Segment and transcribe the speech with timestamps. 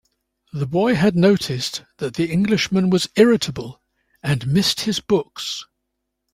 [0.51, 3.83] The boy had noticed that the Englishman was irritable,
[4.23, 5.63] and missed his books.